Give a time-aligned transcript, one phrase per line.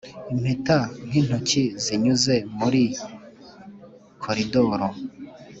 [0.33, 0.77] impeta
[1.07, 2.83] nk'intoki zinyuze muri
[4.23, 4.87] koridoro,